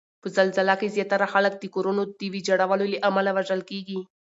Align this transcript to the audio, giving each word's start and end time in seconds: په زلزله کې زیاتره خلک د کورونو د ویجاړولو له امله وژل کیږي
په 0.21 0.27
زلزله 0.37 0.75
کې 0.79 0.93
زیاتره 0.95 1.27
خلک 1.33 1.53
د 1.57 1.63
کورونو 1.75 2.01
د 2.19 2.21
ویجاړولو 2.33 2.85
له 2.93 2.99
امله 3.09 3.29
وژل 3.37 3.61
کیږي 3.69 3.99